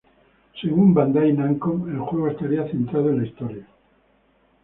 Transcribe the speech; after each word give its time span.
Según 0.59 0.95
Bandai 0.95 1.31
Namco, 1.31 1.87
el 1.87 1.99
juego 1.99 2.29
estaría 2.29 2.67
centrado 2.71 3.11
en 3.11 3.17
la 3.21 3.27
historia. 3.27 3.67